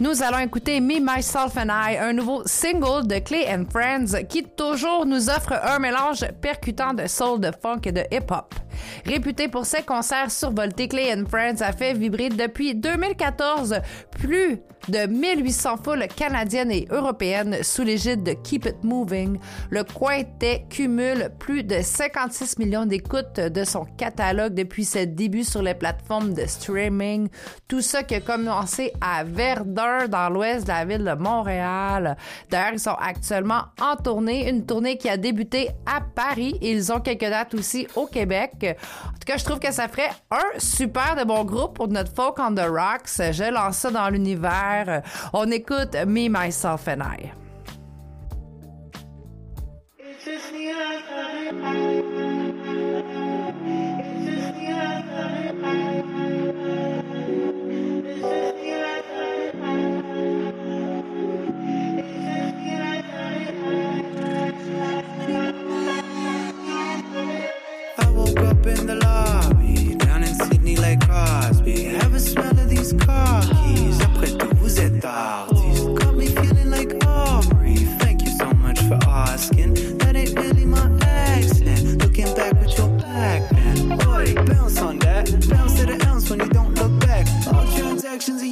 Nous 0.00 0.22
allons 0.22 0.38
écouter 0.38 0.80
Me, 0.80 0.98
Myself 0.98 1.58
and 1.58 1.68
I, 1.68 1.98
un 1.98 2.14
nouveau 2.14 2.42
single 2.46 3.06
de 3.06 3.18
Clay 3.18 3.46
and 3.52 3.66
Friends 3.70 4.24
qui 4.30 4.42
toujours 4.44 5.04
nous 5.04 5.28
offre 5.28 5.52
un 5.62 5.78
mélange 5.78 6.24
percutant 6.40 6.94
de 6.94 7.06
soul, 7.06 7.38
de 7.38 7.50
funk 7.50 7.82
et 7.84 7.92
de 7.92 8.02
hip-hop. 8.10 8.54
Réputé 9.04 9.48
pour 9.48 9.66
ses 9.66 9.82
concerts 9.82 10.30
survoltés, 10.30 10.88
Clay 10.88 11.14
and 11.14 11.24
Friends 11.28 11.60
a 11.60 11.72
fait 11.72 11.94
vibrer 11.94 12.28
depuis 12.28 12.74
2014 12.74 13.80
plus 14.10 14.60
de 14.88 15.06
1800 15.06 15.76
foules 15.84 16.06
canadiennes 16.08 16.70
et 16.70 16.86
européennes 16.90 17.62
sous 17.62 17.82
l'égide 17.82 18.22
de 18.22 18.32
Keep 18.32 18.66
It 18.66 18.76
Moving. 18.82 19.38
Le 19.70 19.84
quintet 19.84 20.64
cumule 20.68 21.30
plus 21.38 21.62
de 21.64 21.80
56 21.80 22.58
millions 22.58 22.86
d'écoutes 22.86 23.40
de 23.40 23.64
son 23.64 23.84
catalogue 23.96 24.54
depuis 24.54 24.84
ses 24.84 25.06
débuts 25.06 25.44
sur 25.44 25.62
les 25.62 25.74
plateformes 25.74 26.34
de 26.34 26.46
streaming. 26.46 27.28
Tout 27.68 27.82
ça 27.82 28.02
qui 28.02 28.14
a 28.14 28.20
commencé 28.20 28.92
à 29.00 29.24
Verdun, 29.24 30.08
dans 30.08 30.30
l'ouest 30.30 30.64
de 30.64 30.68
la 30.68 30.84
ville 30.84 31.04
de 31.04 31.14
Montréal. 31.14 32.16
D'ailleurs, 32.50 32.72
ils 32.72 32.80
sont 32.80 32.96
actuellement 32.98 33.64
en 33.80 33.96
tournée, 33.96 34.48
une 34.48 34.64
tournée 34.64 34.96
qui 34.96 35.08
a 35.08 35.16
débuté 35.16 35.70
à 35.86 36.00
Paris. 36.00 36.56
Ils 36.62 36.92
ont 36.92 37.00
quelques 37.00 37.28
dates 37.28 37.54
aussi 37.54 37.86
au 37.96 38.06
Québec. 38.06 38.69
En 39.06 39.12
tout 39.12 39.26
cas, 39.26 39.36
je 39.36 39.44
trouve 39.44 39.58
que 39.58 39.72
ça 39.72 39.88
ferait 39.88 40.10
un 40.30 40.58
super 40.58 41.16
de 41.16 41.24
bon 41.24 41.44
groupe 41.44 41.76
pour 41.76 41.88
notre 41.88 42.14
folk 42.14 42.38
on 42.38 42.54
the 42.54 42.68
rocks. 42.68 43.32
Je 43.32 43.52
lance 43.52 43.78
ça 43.78 43.90
dans 43.90 44.08
l'univers. 44.08 45.02
On 45.32 45.50
écoute 45.50 45.94
Me, 46.06 46.28
Myself 46.28 46.88
and 46.88 47.02
I. 47.02 47.32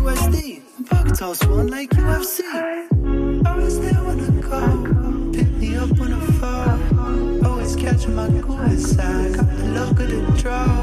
USD. 0.00 0.62
Pockets 0.88 1.20
all 1.20 1.34
swollen 1.34 1.66
like 1.68 1.90
UFC. 1.90 2.40
I 3.46 3.56
was 3.56 3.78
there 3.80 4.02
when 4.02 4.18
I 4.18 4.30
go. 4.40 5.32
Pick 5.32 5.48
me 5.58 5.76
up 5.76 5.90
when 5.98 6.14
I 6.14 6.26
fall. 6.40 7.46
Always 7.46 7.76
catching 7.76 8.14
my 8.14 8.28
good 8.30 8.80
side. 8.80 9.34
Got 9.34 9.56
the 9.58 9.64
luck 9.76 10.00
of 10.00 10.10
the 10.10 10.40
draw. 10.40 10.79